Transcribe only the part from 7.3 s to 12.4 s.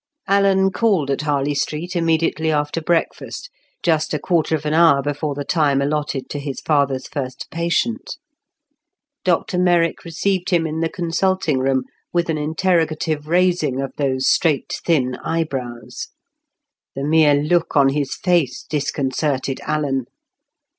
patient. Dr Merrick received him in the consulting room with an